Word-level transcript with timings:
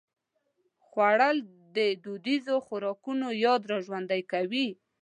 خوړل 0.85 1.37
د 1.75 1.77
دودیزو 2.03 2.55
خوراکونو 2.65 3.27
یاد 3.45 3.61
راژوندي 3.73 4.21
کوي 4.31 4.67